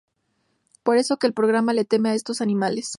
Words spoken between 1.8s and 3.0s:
teme a estos animales.